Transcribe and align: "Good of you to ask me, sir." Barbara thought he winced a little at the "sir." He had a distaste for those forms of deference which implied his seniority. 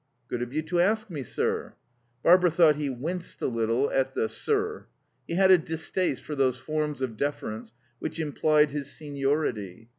"Good 0.29 0.41
of 0.41 0.51
you 0.51 0.63
to 0.63 0.79
ask 0.79 1.11
me, 1.11 1.21
sir." 1.21 1.75
Barbara 2.23 2.49
thought 2.49 2.75
he 2.75 2.89
winced 2.89 3.39
a 3.43 3.45
little 3.45 3.91
at 3.91 4.15
the 4.15 4.29
"sir." 4.29 4.87
He 5.27 5.35
had 5.35 5.51
a 5.51 5.59
distaste 5.59 6.23
for 6.23 6.33
those 6.33 6.57
forms 6.57 7.03
of 7.03 7.17
deference 7.17 7.73
which 7.99 8.19
implied 8.19 8.71
his 8.71 8.91
seniority. 8.91 9.89